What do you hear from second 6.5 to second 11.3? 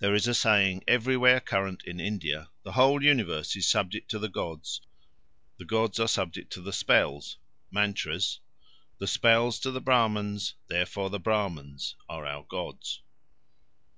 to the spells (mantras); the spells to the Brahmans; therefore the